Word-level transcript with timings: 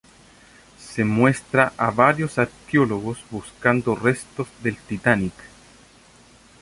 Se 0.79 1.03
muestra 1.05 1.73
a 1.77 1.91
varios 1.91 2.39
arqueólogos 2.39 3.19
buscando 3.29 3.93
restos 3.95 4.47
del 4.63 4.75
Titanic. 4.75 5.35